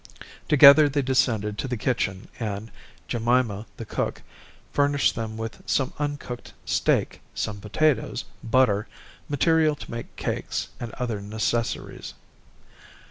[0.49, 2.71] Together they descended to the kitchen, and
[3.07, 4.23] Jemima, the cook,
[4.73, 8.87] furnished them with some uncooked steak, some potatoes, butter,
[9.29, 12.15] material to make cakes, and other necessaries.